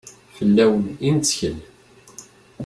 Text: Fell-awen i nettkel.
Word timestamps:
Fell-awen 0.35 0.85
i 1.05 1.09
nettkel. 1.17 1.57